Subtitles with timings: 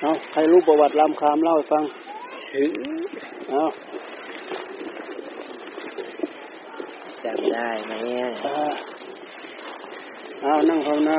[0.00, 1.84] เอาใครรู้ประวัติรามคามเล่าให้ฟัง
[3.50, 3.64] เอา
[7.24, 7.92] จำได้ไหม
[10.42, 11.18] เอานั่งภาวนา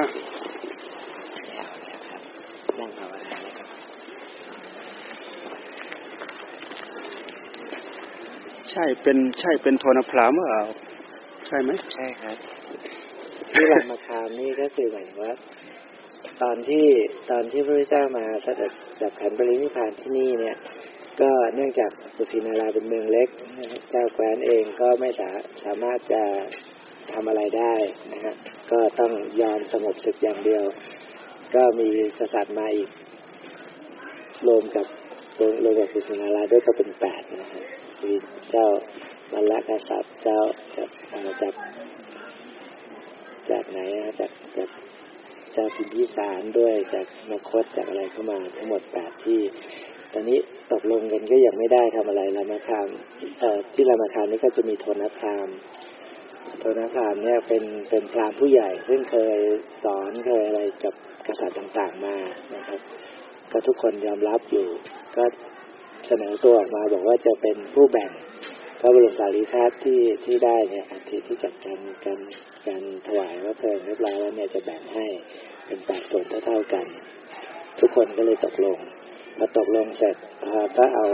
[2.79, 3.67] นั่งภาวนานะครับ
[8.71, 10.63] ใช่เป็นใช่เป็นโทนพรามหรือเปล่า
[11.47, 12.37] ใช่ไหมใช่ครับ
[13.51, 15.31] ที่รามคามนี่ก็คือหมายว่า
[16.41, 16.85] ตอนที่
[17.31, 18.71] ตอนที่พระพุทธเจ้ามาสด็จ
[19.01, 20.57] ดับขันปรินิพานที่นี่เนี่ย
[21.21, 23.29] ก็เนื่องจากกุสินาราเป็นเมืองเล็ก
[23.89, 25.29] เจ้าแคว้นเองก็ไม่สา
[25.63, 26.23] สามารถจะ
[27.11, 27.73] ทำอะไรได้
[28.13, 28.35] นะฮะ
[28.71, 30.63] ก็ต้องยอมสงบศึกอย่างเดียว
[31.55, 31.89] ก็มี
[32.19, 32.89] กษัตริย์มาอีก
[34.47, 34.85] รวมกับ
[35.63, 37.63] รวมกับกุสินาราด้วยก็เป็นแปดนะฮะ
[38.03, 38.13] มี
[38.49, 38.67] เจ้า
[39.31, 40.39] บัลละกษัตริย์เจ้า
[40.75, 40.89] จาก
[41.41, 41.53] จาก
[43.49, 44.69] จากไหนนะจากจาก
[45.55, 49.39] จ้าพิมพิสารด้วยจากนคตจากอะไรเข้ามาทั้งหมดแปดที่
[50.13, 50.39] ตอนนี้
[50.71, 52.87] ตกลงกันก็ยังไม่ได้ทำอะไรรามาคาม
[53.73, 55.49] ที่รามาคามนี่ก็จะมีโทนพราม
[56.59, 59.39] โทนพรามเนี่ยเป็นเป็นพรามผู้ใหญ่ ซึ่งเคย
[59.83, 60.93] สอนเคยอะไรกับ
[61.27, 62.17] กษัตริย์ต่างๆมา
[62.55, 62.79] นะครับ
[63.51, 64.67] ก็ทุกคนยอมรับอยู่
[65.17, 65.23] ก็
[66.07, 68.11] เสนอตัวออกมาบอกว่าจะเป็นผู้แบ่ง
[68.79, 72.19] พระบรมสารีริกที่ที่ได้เนี่ยอัฐิที่จัดการการ
[72.67, 75.05] การถวายพระเพลิงเรียบร้อยแล้วเนี่ยจะแบ่งให้
[75.65, 76.85] เป็นแปดส่วนเท่าๆกัน
[77.79, 78.77] ทุกคนก็เลยตกลง
[79.37, 80.15] พอตกลงเสร็จ
[80.77, 81.05] ก็เอา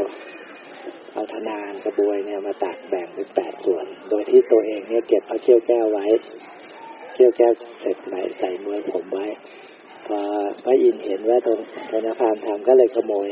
[1.13, 6.05] เอาธนานกระบวยเนี่ยมาตัดแบ่งเป็นแปดส่วน โดยที่ตัวเองเนี่ยเก็บพระเขี้ยวแก้วไว้
[7.13, 9.27] เขี้ยวแก้วเสร็จใหม่ใส่มือผมไว้
[10.07, 10.19] พอ
[10.63, 11.59] พระอินเห็นว่าตรง
[11.91, 13.29] ธนาพามทำก็เลยขโมย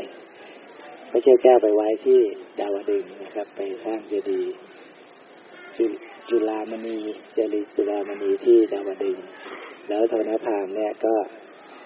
[1.10, 2.20] พระเขี้ยวแก้วไปไว้ที่
[2.60, 6.96] ดาวดึงนะครับ ไปสร้างเจดีย์ จุลามณี
[7.32, 9.18] เจดีย์จุลามณีที่ดาวดึง
[9.88, 11.14] แล้วธนพามเนี่ยก็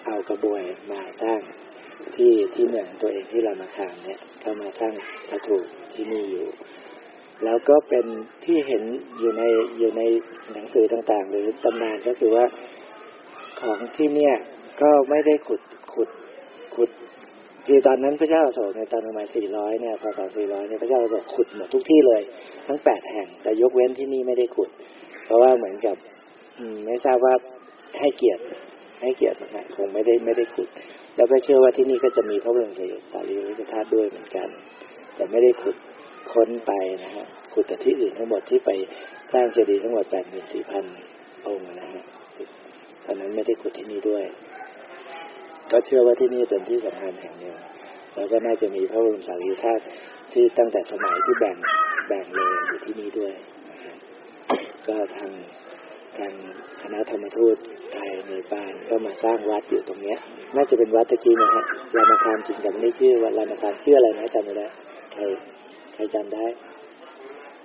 [0.05, 1.41] เอากระบวยมาสร้าง
[2.15, 4.93] ที่ที่เมืองตัวเองที่รามาคามเนี่ยก็มาสร้าง
[5.29, 6.47] พระถูกที่นี่อยู่
[7.43, 8.05] แล้วก็เป็น
[8.45, 8.83] ที่เห็น
[9.19, 9.43] อยู่ใน
[9.77, 10.01] อยู่ใน
[10.53, 12.45] หนังสือต่างๆ หรือตำนานก็คือว่า
[13.61, 14.35] ของที่เนี่ย
[14.81, 15.61] ก็ไม่ได้ขุด
[15.93, 16.09] ขุด
[16.75, 16.89] ขุด
[17.69, 22.21] คือตอนนั้นพระเจ้าอโศกในตอนประมาณสี่ร้อยเนี่ยพศสี่ร้อยเนี่ยพระเจ้าอโศกขุดหมดทุกที่เลย
[22.67, 24.69] ทั้งแปดแห่งแต่ยกเว้นที่นี่ไม่ได้ขุด
[25.25, 25.95] เพราะว่าเหมือนกับ
[26.59, 27.33] อืมไม่ทราบว่า
[27.99, 28.41] ให้เกียรติ
[29.01, 30.69] ให้เกียรตินะคงไม่ได้ไม่ได้ขุด
[31.15, 32.73] แล้วก็เชื่อว่าที่นี่ก็จะมีพระบรม
[33.11, 34.47] สารีริกธาตุด้วยเหมือนกัน
[35.15, 35.75] แต่ไม่ได้ขุด
[36.33, 36.71] ค้นไป
[37.03, 38.69] นะฮะขุดแต่ที่อื่นทั้งหมดที่ไป
[39.33, 40.83] สร้างเจดีย์ทั้งหมดแปดหมื่นสี่พัน
[41.47, 42.03] องค์นะฮะ
[43.05, 44.23] ตอนนั้นไม่ได้ขุดที่นี่ด้วย
[45.71, 47.55] ก็เชื่อว่าที่นี่เป็นที่สำคัญแห่งหนึ่ง
[48.15, 49.83] แล้วก็น่าจะมีพระบรมสารีริกธาตุ
[50.33, 51.55] ที่ตั้งแต่สมัยที่แบ่ง
[52.07, 53.33] แบ่งเลยอยู่ที่นี่ด้วย
[54.87, 55.31] ก็ทาง
[56.17, 56.31] ทาง
[56.81, 57.55] คณะธรรมทูต
[57.93, 60.17] ไทยในบ้านก็มาสร้างวัดอยู่ตรงเนี้ย
[60.55, 61.63] น่าจะเป็นวัดตะกี้นะฮะ
[61.95, 64.67] รามาคามจริงแต่ไม่ชื่อว่ารามาคามชื่ออะไรนะจำไม่ได้
[65.13, 65.21] ใคร
[65.93, 66.45] ใครจำได้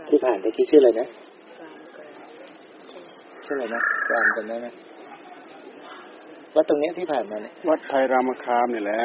[0.08, 1.06] ที่ผ่านตะกี้ชื่ออะไรนะ
[3.44, 4.66] ชื่ออะไรนะจำจำได้ไหม
[6.54, 9.00] วัดตรงเนี้ยที่ผ่านมาเนี่ยวัดไทยรามคามนี่แหละ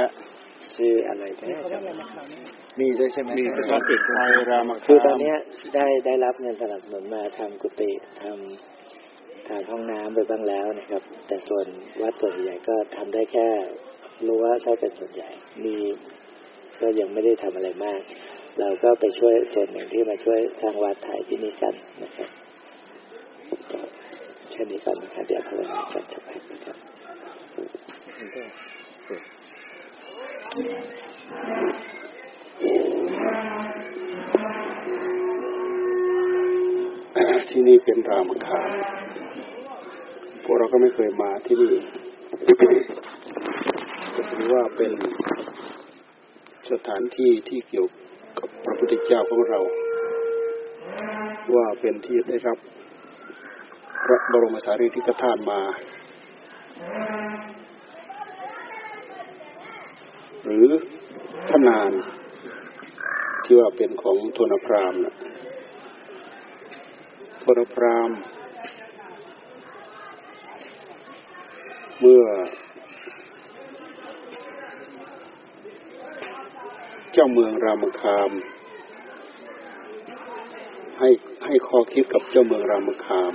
[0.76, 1.56] ชื่ออะไรแน่
[2.80, 5.34] มีด้วยใช่ไหมมีภาษาอังกฤษไทยรามคามคือตอนนี้
[5.76, 11.66] ได้ได้รับเงินสนับสนุนมาทำกุฏิทำทางห้องน้ำไปบ้างแล้วนะครับ แต่ส่วน
[12.02, 13.48] วัดส่วนใหญ่ก็ทำได้แค่
[14.28, 15.30] รั้วเท่าเป็นส่วนใหญ่
[15.66, 15.76] มี
[16.82, 18.00] ก็ยังไม่ได้ทำอะไรมาก
[18.60, 21.74] เราก็ไปช่วยส่วนหนึ่งที่มาช่วยสร้างวัดถ่ายที่นี่กัน
[22.04, 22.30] นะครับ
[24.52, 26.78] แค่นี้ก่อนนะครับเดี๋ยวภาวนากันจะไปนะครับ
[37.50, 38.70] ที่นี่เป็นรามคาม
[40.50, 41.74] วกเราก็ไม่เคยมาที่นี่
[44.16, 44.92] ก็ถือว่าเป็น
[46.72, 47.88] สถานที่ที่เกี่ยว
[48.40, 49.60] กับพระพุทธเจ้าของเรา
[51.56, 52.58] ว่าเป็นที่ได้รับ
[54.06, 55.62] พระบรมสารีริกธาตุมา
[60.50, 60.70] หรือ
[61.50, 61.92] ทนาน
[63.44, 65.16] ที่ว่าเป็นของโทนพรามนะ
[67.44, 68.10] ทนพราม
[72.00, 72.24] เมื่อ
[77.14, 78.32] เจ้าเมืองรามคาม
[81.00, 81.10] ให้
[81.46, 83.34] ให้ข้อคิดกับเจ้าเมืองรามคาม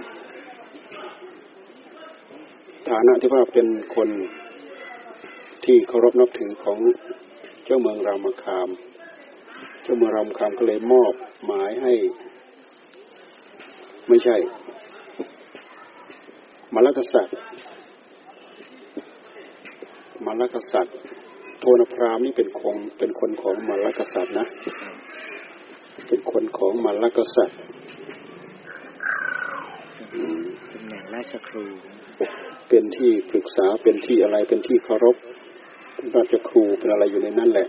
[2.88, 4.08] ฐานะที่ว่าเป็นคน
[5.64, 6.78] ที่เคารพนับถือของ
[7.64, 8.68] เจ้าเมืองรามคาม
[9.82, 11.12] เจ้าเมืองรามคามก็เลยมอบ
[11.46, 11.92] หมายให้
[14.08, 14.36] ไม่ใช่
[16.74, 17.36] มรรคษัตริย์
[20.26, 20.96] มรรคษัตริย์
[21.62, 24.46] ทนพราหมณ์นี่เป็นคงเป็นคนของมรรคกษัตริย์นะ
[26.08, 27.58] เป็นคนของมรรคกษัตริย์
[30.14, 31.64] อืมตำแหน่งราชครู
[32.68, 35.33] เป็นที่ปรึกษาเป็นที่อะไรเป็นที่เคารพเป็
[36.04, 37.68] นราชครูเป็นอะไรอยู่ในนั้นแหละ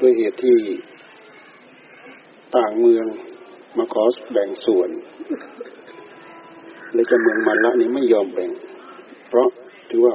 [0.00, 0.56] ด้วยเหตุที่
[2.56, 3.06] ต่างเมือง
[3.78, 4.90] มาขอแบ่งส่วน
[6.92, 8.50] และจะเมืองมันละนี้ไม่ยอมแบ่ง
[9.28, 9.48] เพราะ
[9.90, 10.14] ถือว่า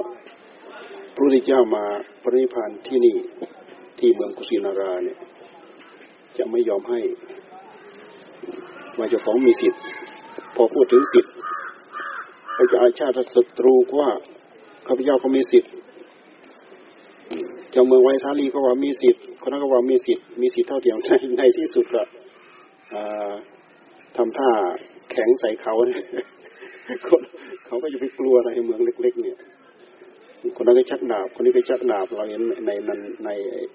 [1.13, 1.83] พระพุทธเจ้ามา
[2.23, 3.15] ปรินิพพานที่นี่
[3.99, 5.17] ที่เมืองกุสินาราเนี่ย
[6.37, 6.99] จะไม่ยอมให้
[8.97, 9.81] ว่าเจ้าของมีสิทธิ์
[10.55, 11.33] พอพูดถึงสิทธิ์
[12.55, 14.09] ก็จะอาชาติศัตรูว่า
[14.89, 15.71] ข้าพเจ้าก็มีสิทธิ์
[17.71, 22.03] เจ้าเมืองไวสาลีก็ว่ามีสิทธิ์คนนั้นก็ว่ามีสิทธิ์มีสิทธิ์เท่าเทียมในในที่สุดก็
[22.93, 23.31] อ่า
[24.15, 24.49] ทำท่า
[25.11, 26.03] แข็งใส่เขาเนี่ย
[27.07, 27.21] คน
[27.65, 29.37] เขาก็จะไปกลัวอะไรเมืองเล็ก ๆ เนี่ย
[30.55, 32.91] คนนั้นก็ชักดาบ คนนี้ก็ชักดาบเราเห็นในใน
[33.25, 33.29] ใน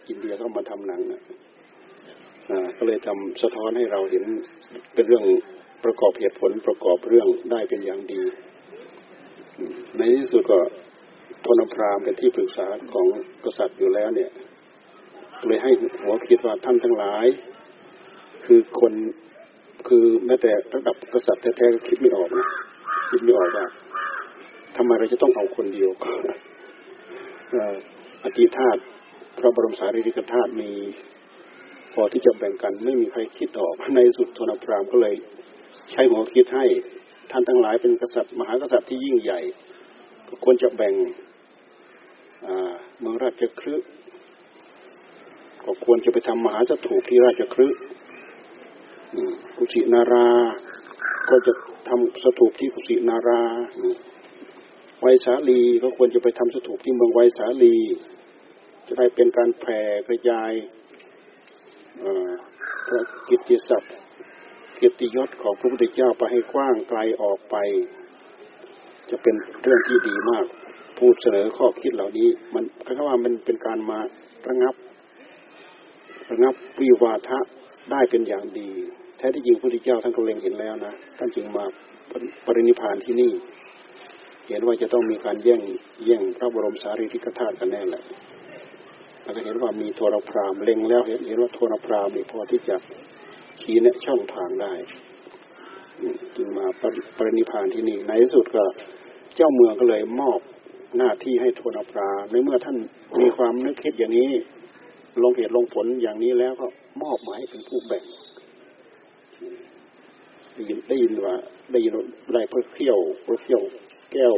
[0.08, 1.00] อินเดียเขามาทำหนัง
[2.50, 4.24] อ่าก็เลยทำสะท้อนให้เราเห็น
[4.94, 5.24] เป็นเรื่อง
[5.84, 8.22] ประกอบเหตุผลประกอบเรื่องได้เป็นอย่างดี
[9.96, 10.58] ในที่สุดก็
[11.44, 13.06] ทนพรามเป็นที่ปรึกษาของ
[13.44, 14.30] กษัตริย์อยู่แล้วเนี่ย
[15.46, 15.70] เลยให้
[16.02, 17.26] หัวคิดว่าท่านทั้งหลาย
[18.44, 18.92] คือคน
[19.88, 22.48] คือแม้แต่ระดับกษัตริย์แท้ๆก็คิดไม่ออกนะ
[23.10, 23.66] คิดไม่ออกว่า
[24.76, 25.90] ทำไมเราจะต้องเอาคนเดียว
[28.24, 28.80] อธิธาตุ
[29.38, 30.72] พระบรมสารีริกธาตุมี
[31.92, 35.14] พอที่จะแบ่งกันไม่มีใครคิดออกในสุดทนพรามก็เลย
[35.92, 36.66] ใช้หัวคิดให้
[37.30, 39.40] ท่านทั้งหลายเป็นกษัตริย์มหากษัตริย์ที่ยิ่งใหญ่
[40.28, 40.94] ก็ควรจะแบ่ง
[43.00, 43.88] เมืองราชคฤห์
[45.64, 47.78] ก็ควรจะไปทำมหาสถูปที่ราชคฤห์
[49.14, 50.28] อืมกุสินารา
[51.30, 51.52] ก็จะ
[51.88, 53.42] ทำสถูปที่กุสินารา
[55.00, 57.76] ไวสาลีก็ควรจะไปทำสถูปที่เมืองไวสาลี
[58.86, 60.52] จะได้เป็นการแผ่กระจาย
[62.86, 63.94] พระกิตติศัพท์
[64.76, 67.56] เกียรติยศของพระพุทธเจ้าไปให้กว้างไกลออกไป
[69.10, 70.46] จะเป็นเรื่องที่ดีมาก
[70.98, 73.98] พูดเสนอข้อคิดเหล่านี้ มันคำว่ามันเป็นการมา
[74.48, 74.74] ระงับ
[76.30, 77.38] ระงับวิวาทะ
[77.90, 78.70] ได้เป็นอย่างดี
[79.16, 81.64] แท้ที่จริงพระพุทธเจ้าท่านก็เล็งเห็นแล้วนะท่านจึงมา
[82.44, 83.32] ปรินิพานที่นี่
[84.48, 85.60] เห็นว่าจะต้องมีการแย่ง
[86.04, 88.02] แย่งพระบรมสารีริกธาตุกันแน่แหละ
[89.22, 92.76] แล้วก็เห็นว่ามีโทรพรามเล็งแล้วเห็นเห็นว่าโทรพรามนี่พอที่จะ
[93.62, 94.72] ชี้แนะช่องทางได้
[96.02, 96.04] ม
[96.36, 96.66] จึงมา
[97.16, 98.64] ปรินิพานที่นี่ในที่สุดก็
[99.36, 100.40] เจ้าเมืองก็เลยมอบ
[100.98, 102.76] หน้าที่ให้โทนอปราในเมื่อท่าน
[103.20, 104.30] มีความนึกคิดอย่างนี้
[105.22, 106.66] ลงเหตุลงผลอย่างนี้แล้วก็
[107.02, 108.04] มอบหมายเป็นผู้แบ่ง
[110.54, 111.34] ได้ยินได้ยินว่า
[111.72, 111.92] ได้ยิน
[112.34, 113.62] ได้พระเขี้ยวพระเขี้ยว
[114.12, 114.34] แก้ว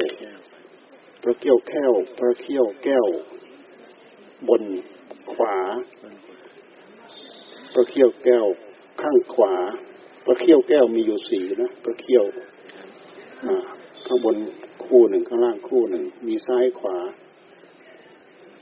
[1.22, 3.06] พระเขี้ยวแก้วพระเขี้ยวแก้ว
[4.48, 4.62] บน
[5.32, 5.56] ขวา
[7.72, 8.46] พระเขี้ยวแก้ว
[9.02, 9.54] ข้างขวา
[10.24, 12.24] พระเขี้ยวแก้วมีอยู่สีนะพระเขี้ยว
[14.06, 14.36] ข้างบน
[14.88, 16.96] คู่หนึ่งข้างล่างคู่หนึ่ง มีซ้ายขวา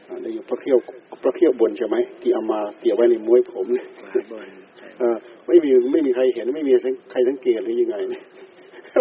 [0.08, 0.78] อ่าได้อยู่พระเขี้ยว
[1.22, 4.46] พระเขี้ยวบนใช่ไหมที่เอามาเกี่ยวไว้ในม้วยผมเนี่ยขวาบน
[4.78, 5.16] ใช่เอ่อ
[5.46, 6.72] ไม่มีไม่มีใครเห็นไม่มี
[7.10, 8.24] ใครสังเกตหรือยังไงเนี่ย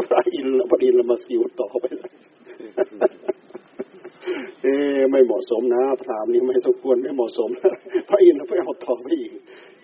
[0.10, 1.86] พระอินทร์พระอินทร์เรามาสิวต่อไป
[4.62, 7.74] เอ๊ะไม่เหมาะสมนะพรามนี่ไม่สมควรไม่เหมาะสมนะ
[8.10, 9.32] พระอินทร์ไปเอาต่อไปอีก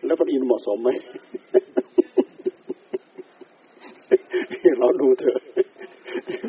[0.06, 0.90] แล้วพระอินทร์เหมาะสมไหม
[4.80, 5.40] เราดูเถอะ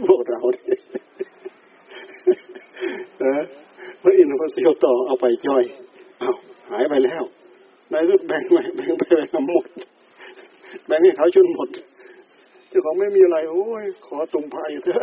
[0.07, 0.81] พวกเราเนี่ย
[3.21, 3.43] เออ
[4.03, 5.65] พระอินทร์พระ เสียวต่อเอาไปย่อย
[6.19, 6.31] เอา
[6.71, 7.23] หายไปแล้ว
[7.93, 9.67] นายรุดแบ่งไปแบ่งไปแบ่งหมด
[10.87, 11.69] แบ่งให้เขาจนหมด
[12.69, 15.03] เจ้าของไม่มีอะไรโอ้ยขอตุ่มพายเถอะ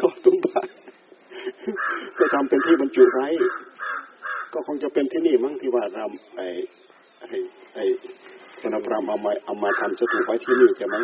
[0.00, 0.66] ขอตุ่มพาย
[2.18, 3.28] ก็ทำเป็นที่บรรจุไว้
[4.52, 6.04] ก็คงจะเป็นที่นี่มั้งที่ว่าเรา
[6.36, 6.46] ไอ้
[7.20, 7.36] ไอ้
[7.74, 7.84] ไอ้
[8.60, 10.96] ธนพรามเอามาเอามาทำสถูปไว้ที่นี่ใช่ไหม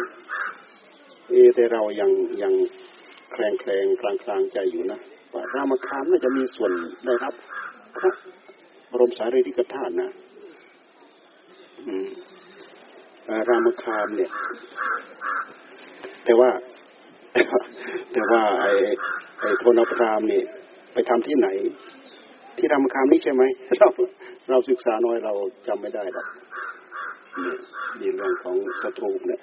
[1.28, 2.10] เอแต่เรายัง
[2.42, 2.52] ยัง
[3.32, 4.98] แคลงแคลงกลางกลางใจอยู่นะ
[5.54, 6.72] รามคามน่าจะมีส่วน
[7.04, 7.34] ได้รับ
[7.98, 8.10] พระ
[8.90, 10.10] บรมสารีริกธาตุนะ
[13.48, 14.30] รามคามเนี่ย
[16.24, 16.50] แต่ว่า
[18.12, 18.72] แต่ว่าไอ้
[19.40, 20.44] ไอ้โทนพรามเนี่ย
[20.92, 21.48] ไปทำที่ไหน
[22.56, 23.42] ที่รามคามนี่ใช่ไหม
[23.78, 23.88] เรา
[24.50, 25.32] เราศึกษาน้อยเรา
[25.66, 26.26] จำไม่ได้หรอก
[28.00, 29.40] นี่เรื่องของสตรูปเนี่ย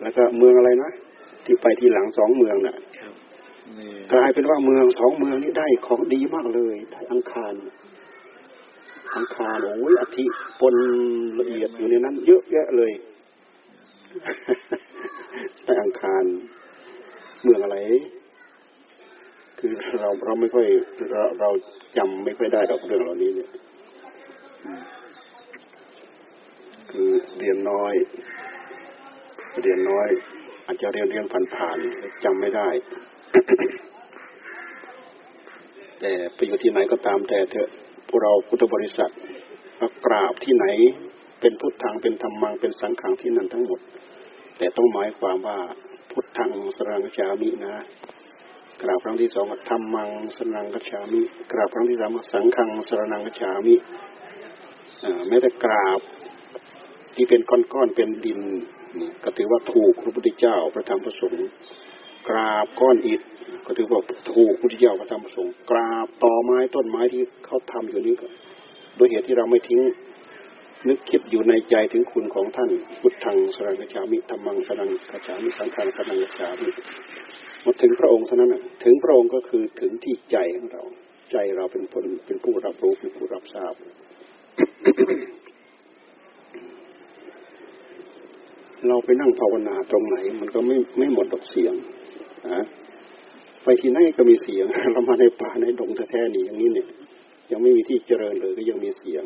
[0.00, 0.90] แล้วก็เมืองอะไรนะ
[1.44, 2.76] ที่ไปที่หลังสองเมืองน่ะ
[4.12, 7.54] กลายเป็นว่าเมืองสองเมืองนี้ได้ของดีมากเลยได้อังคาร
[9.16, 10.24] อังคารโอ้ยอาทิ
[10.60, 10.74] ปน
[11.40, 12.92] ละเอียดอยู่ในนั้น เยอะแยะเลย
[15.64, 16.24] ได้อังคาร
[17.42, 17.78] เมืองอะไร
[19.58, 20.66] คือเราเราไม่ค่อย
[21.10, 21.48] เราเรา
[21.96, 23.50] จำไม่ค่อยได้ดอกเรื่องเหล่านี้เนี่ย
[26.90, 27.94] คือเรียนน้อย
[29.62, 30.08] เรียนน้อย
[30.66, 32.68] อาจจะเรียนเรียนผ่านๆจำไม่ได้
[36.00, 37.68] แต่ไปอยู่ที่ไหนก็ตามแต่เถอะ
[38.08, 39.12] พวกเราพุทธบริษัท
[39.80, 40.66] มากราบที่ไหน
[41.40, 43.80] เป็นพุทธังเป็นธรรมังเป็นสังขังที่นั่นทั้งหมด
[44.58, 45.58] แต่ต้องหมายความว่า
[46.10, 47.74] พุทธังสรังกชามินะ
[48.82, 51.20] กราบครั้งที่สองธรรมังสรังกชามิ
[51.52, 53.74] กราบครั้งที่สามสังขังสรังกชามิ
[55.28, 56.00] แม้แต่กราบ
[57.14, 58.40] ที่เป็นก้อนๆเป็นดิน
[59.24, 61.48] ก็ถือว่าถูกพระพุทธเจ้าพระธรรมพระสงฆ์
[62.28, 63.20] กราบก้อนอิฐ
[63.66, 64.00] ก็ถือว่า
[64.32, 68.26] ถูกพุทธเจ้าพระธรรมพระสงฆ์กราบต่อไม้ต้นไม้ที่เขาทำอยู่นี้ก็
[68.96, 69.80] โดยเหตุที่เราไม่ทิ้ง
[70.88, 76.68] นึกคิดอยู่ในใจถึงคุณของท่านพุทธังสรังกชามิธรรมังสรังกชามิสังฆังสรังกชามิ
[77.64, 78.54] มาถึงพระองค์เท่านั้น
[78.84, 80.82] ถึงพระองค์ก็คือถึงที่ใจของเรา
[81.32, 83.74] ใจเราเป็นคนเป็นผู้รับรู้เป็นผู้รับทราบ
[88.88, 91.74] เราไปนั่งภาวนาตรงไหน มันก็ไม่ไม่หมดดอกเสียง
[93.62, 96.88] ไปที่ไหนก็มีเสียง เรามาในป่าในดงแท้ๆนี่อย่างนี้เนี่ย
[97.50, 99.24] ยังไม่มีที่เจริญเลยก็ยังมีเสียง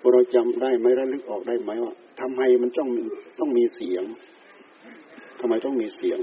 [0.00, 2.88] พอเราจำได้ไหมระลึกออกได้ไหมว่าทำไมมันต้อง
[3.38, 4.04] ต้องมีเสียง
[5.40, 6.18] ทำไมต้องมีเสียง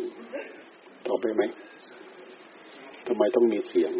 [1.07, 1.41] ตอบไปไหม
[3.07, 3.91] ทำไมต้องมีเสียง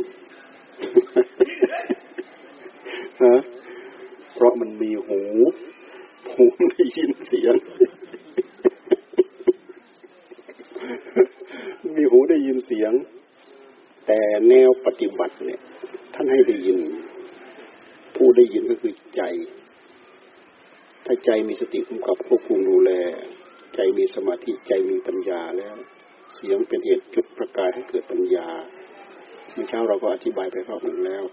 [3.24, 3.36] ฮะ
[4.36, 5.22] เพราะมันมีหู
[6.34, 7.56] หูได้ยินเสียง
[11.98, 12.92] มีหู ได้ยินเสียง
[14.08, 14.20] แต่
[14.50, 15.62] แนวปฏิบัติเนี่ย
[16.14, 16.80] ท่านให้ได้ยิน
[18.16, 19.22] ผู้ได้ยินก็คือใจ
[21.06, 22.92] ถ้าใจมีสติกำกับควบคุมดูแล
[23.76, 25.76] ใจมีสมาธิใจมีปัญญาแล้ว
[26.36, 28.48] เสียงเป็นเหตุจุดประกายให้เกิดปัญญา
[29.52, 31.24] เมื่อเช้าเราก็อธิบายไปรอบหนึ่งแล้ว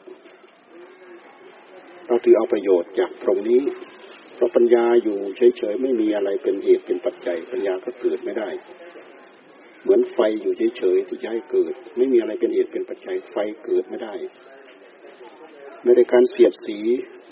[2.06, 3.62] เราถือเอาประโยชน์จากตรงนี้
[4.34, 8.48] เพราะปัญญาอยู่เฉยๆไม่มีอะไรเป็นเหตุเป็นปัจจัย ปัญญาก็เกิดไม่ได้
[9.86, 14.14] เหมือนไฟอยู่เฉยๆที่จะให้เกิด ไม่มีอะไรเป็นเหตุเป็นปัจจัยไฟเกิดไม่ได้
[15.84, 16.78] ไม่ได้การเสียดสี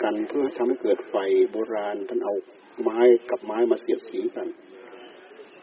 [0.03, 1.15] กันเพื่อทำให้เกิดไฟ
[1.51, 2.33] โบราณท่านเอา
[2.83, 4.47] ไม้กับไม้มาเสียดสีกัน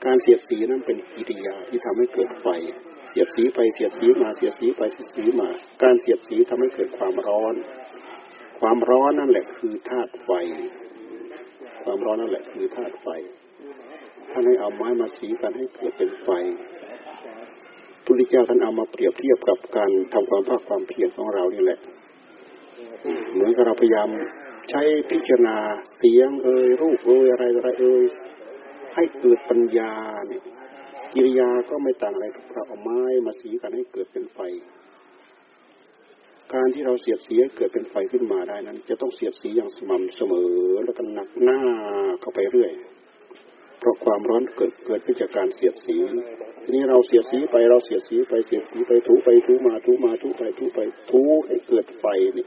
[0.05, 2.49] การเสียดสีนั้นเป็นกิริยาที่ทำให้เกิดไฟ
[3.09, 5.49] เสียดสีไปเสียดสีมาเสียดสีไปเสียดสีมา
[5.83, 7.55] การเสียดสีทำให้เกิดความร้อน
[8.61, 10.31] ความร้อนนั่นแหละคือธาตุไฟ
[11.83, 13.09] ความร้อนนั่นแหละคือธาตุไฟ
[14.33, 16.29] ท่านให้เอาไม้มาสีกันให้เกิดเป็นไฟ
[18.05, 21.79] พุทธเจ้าท่านเอามาเปรียบเทียบกับการทำความภาคความเพียรของเรานี่แหละ
[23.33, 24.09] เหมือนกับเราพยายาม
[24.71, 25.57] ใช้พิจารณา
[25.99, 28.05] เสียงเอ่ยรูปเอ่ยอะไรอะไรเอ่ย
[28.95, 29.93] ให้เกิดปัญญา
[30.29, 30.43] เนี่ย
[31.13, 34.39] กิริยาก็ไม่ต่างอะไรกับเราเอาไม้มาสีกันให้เกิดเป็นไฟ
[36.55, 40.53] การที่เราเสียดสีให้เกิดเป็นไฟขึ้นมาได้นั้น จะต้องเสียดสีอย่างสม่ำเสมอ
[40.85, 41.59] แล้วก็หนักหน้า
[42.21, 42.73] เข้าไปเรื่อย
[43.83, 45.97] เพราะความร้อนเกิดเกิดขึ้นจากการเสียดสี
[46.63, 50.79] ทีนี้เราเสียดสีไปเราเสียดสีไปเสียดสีไปถูไปถูมาถูมาถูไปถูไป
[51.11, 52.05] ถูให้เกิดไฟ
[52.37, 52.47] นี่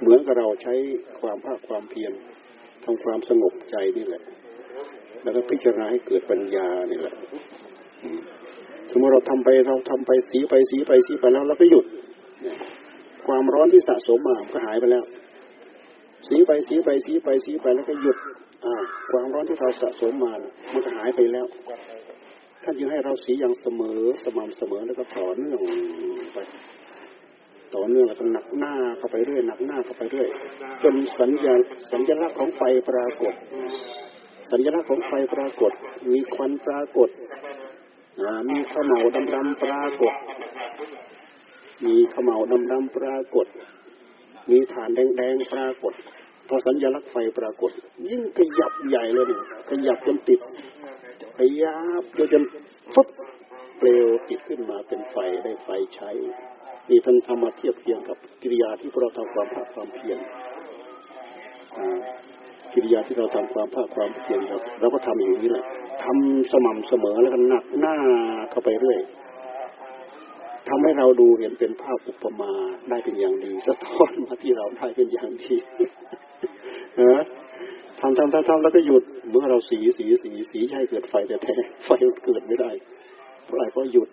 [0.00, 0.74] เหมือนกับเราใช้
[1.20, 2.12] ความภาคความเพียร
[2.84, 4.22] ทำความสงบใจนี่แหละ
[5.22, 7.14] แล้วก็พิจารณาให้เกิดปัญญานี่แหละ
[8.90, 11.84] สมมติเราทำไปเราทำไปสีไปสีไปสีไปแล้วเราก็หยุด
[13.26, 15.04] ความร้อนที่สะสมมาก็หายไปแล้ว
[16.28, 18.16] สีไปสีไปสีไปสีไปแล้วก็หยุด
[19.10, 20.32] ความร้อนที่เราสะสมมา
[20.72, 21.46] มันหายไปแล้ว
[22.62, 25.58] ท่านจึงให้เราสีอย่างเสมอสม่ำเสมอแล้วก็ต่อเนื่อง
[26.34, 26.38] ไป
[27.74, 30.28] ต่อเนื่องแล้วก็หนักหน้าเข้าไปเรื่อยหนักหน้าเข้าไปเรื่อย
[30.82, 31.54] จนสัญญา
[31.92, 33.34] สัญลักษณ์ของไฟปรากฏ
[34.50, 35.72] สัญลักษณ์ของไฟปรากฏ
[36.10, 37.08] มีควันปรากฏ
[38.50, 39.00] มีข้าวเหา
[39.34, 40.14] ดำๆปรากฏ
[41.84, 42.36] มีขมเหลา
[42.72, 43.46] ดำๆปรากฏ
[44.50, 45.94] มีฐานแดงๆปรากฏ
[46.50, 47.70] พอสัญลักษณ์ไฟปรากฏ
[48.08, 50.40] ยิ่งขยับใหญ่เลยเนี่ยขยับจนติด
[51.38, 52.44] ขยับจนจน
[52.94, 53.08] ฟุบ
[53.78, 56.10] เปลวติดขึ้นมาเป็นไฟได้ไฟใช้
[56.90, 60.18] นี่ท่านเอามาเทียบเทียงกับกิริยาที่เราทำความภาคความเพียร
[62.72, 64.40] กิริยาที่เราทำความภาคความเพียร
[64.80, 65.66] เราก็ทำอย่างนี้แหละ
[66.02, 67.96] ทำสม่ำเสมอแล้วก็หนักหน้า
[68.50, 69.00] เข้าไปเรื่อย
[70.70, 72.52] ทำให้เราดูเห็นเป็นภาพอุปมา
[72.90, 75.54] ได้เป็นอย่างดี สะท้อนมาที่เราได้เป็นอย่างดี
[76.96, 77.20] เออ
[78.00, 81.90] ทำทำทำทำแล้วก็หยุดเมื่อเราสีสีสีสีให้เกิดไฟแต่แท้ไฟ
[82.24, 82.70] เกิดไม่ได้
[83.44, 84.08] เพราะอะไรเพราะหยุด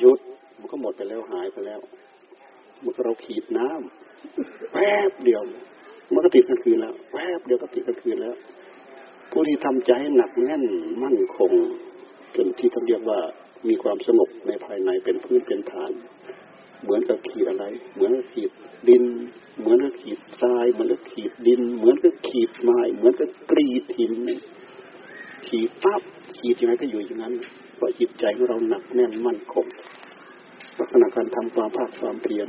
[0.00, 0.18] หยุด
[0.58, 1.80] มันก็หมดไปแล้วหายไปแล้ว
[2.80, 4.78] เมื่อเราขีดน้ำแว
[5.10, 5.42] บเดียว
[6.12, 8.36] มันก็ติดกันคืนแล้วแวบเดียวก็ติดกันคืนแล้ว
[9.30, 10.64] ผู้ที่ทำใจให้หนักแน่น
[11.02, 11.52] มั่นคง
[12.36, 13.20] จนที่ท่านเรียกว่า
[13.68, 15.92] มีความสงบในภายในเป็นพื้นเป็นฐาน
[16.82, 18.50] เหมือนกับขีดอะไร เหมือนกับขีด
[18.88, 19.04] ดิน
[19.60, 24.12] เหมือนกับขีดทราย เหมือนกับขีดดิน เหมือนกับขีดไม้ เหมือนกับกรีดหิน
[25.48, 26.02] ขีดปั๊บ
[26.38, 27.34] ขีดยังไงก็อยู่อย่างนั้น
[27.76, 29.66] เพราะจิตใจของเราหนักแน่นมั่นคง
[30.78, 32.48] ลักษณะการทำความภาคความเปลี่ยน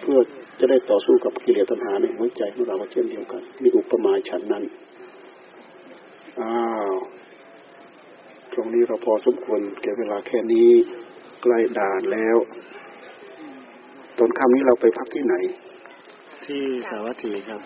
[0.00, 0.18] เพื่อ
[0.58, 4.64] จะได้ต่อสู้กับกิเลสตัณหาในหัวใจของเราเช่นเดียวกัน มีอุปมาฉันนั้น
[6.40, 6.73] อ้า
[8.54, 10.70] ตรงนี้เราพอสมควรแก่เวลาแค่นี้
[11.42, 12.36] ใกล้ด่านแล้ว
[14.18, 15.34] ตอนค่ำนี้เราไปพักที่ไหน
[16.44, 17.60] ที่สาวัตถีครับ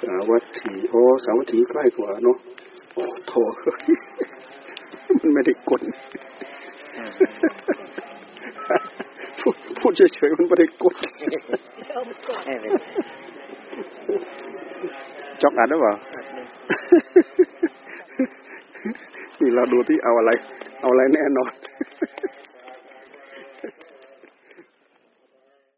[0.00, 2.36] สาวัตถีโอ้สาวัตถีใกล้กว่าเนาะ
[2.94, 3.32] โอ้โถ
[5.20, 5.80] มันไม่ได้กด
[9.40, 10.94] พูดพูดเฉยๆมันไม่ได้กด
[15.42, 15.94] จอกอัดหรือเปล่า
[19.46, 20.08] นี่เราดูที่เอ